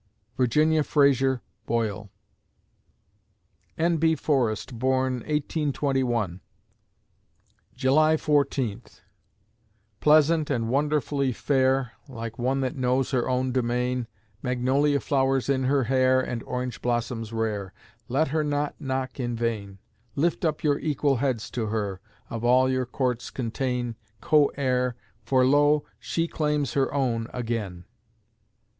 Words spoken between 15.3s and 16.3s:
in her hair,